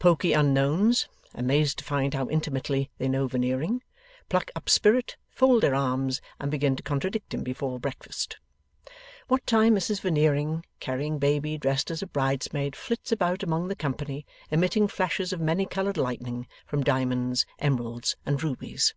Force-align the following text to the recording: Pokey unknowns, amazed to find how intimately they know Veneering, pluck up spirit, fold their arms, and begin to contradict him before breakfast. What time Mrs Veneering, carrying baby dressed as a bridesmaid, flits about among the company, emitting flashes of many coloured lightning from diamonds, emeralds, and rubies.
Pokey 0.00 0.32
unknowns, 0.32 1.06
amazed 1.36 1.78
to 1.78 1.84
find 1.84 2.12
how 2.12 2.28
intimately 2.30 2.90
they 2.98 3.06
know 3.06 3.28
Veneering, 3.28 3.80
pluck 4.28 4.50
up 4.56 4.68
spirit, 4.68 5.16
fold 5.30 5.62
their 5.62 5.76
arms, 5.76 6.20
and 6.40 6.50
begin 6.50 6.74
to 6.74 6.82
contradict 6.82 7.32
him 7.32 7.44
before 7.44 7.78
breakfast. 7.78 8.38
What 9.28 9.46
time 9.46 9.76
Mrs 9.76 10.00
Veneering, 10.00 10.66
carrying 10.80 11.20
baby 11.20 11.56
dressed 11.58 11.92
as 11.92 12.02
a 12.02 12.08
bridesmaid, 12.08 12.74
flits 12.74 13.12
about 13.12 13.44
among 13.44 13.68
the 13.68 13.76
company, 13.76 14.26
emitting 14.50 14.88
flashes 14.88 15.32
of 15.32 15.40
many 15.40 15.64
coloured 15.64 15.96
lightning 15.96 16.48
from 16.66 16.82
diamonds, 16.82 17.46
emeralds, 17.60 18.16
and 18.26 18.42
rubies. 18.42 18.94